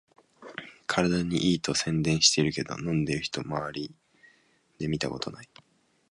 [0.87, 3.93] 体にいいと宣伝してるけど、飲んでる人まわり
[4.79, 5.49] で見たことない